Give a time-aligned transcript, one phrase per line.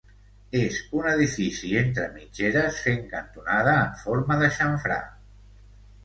[0.59, 4.97] És un edifici entre mitgeres fent cantonada en forma de xamfrà.